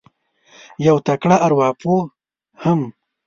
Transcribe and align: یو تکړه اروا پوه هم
یو 0.87 0.97
تکړه 1.07 1.35
اروا 1.45 1.69
پوه 1.81 2.01
هم 2.63 2.79